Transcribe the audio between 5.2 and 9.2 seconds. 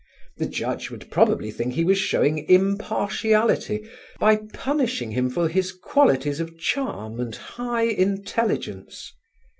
for his qualities of charm and high intelligence.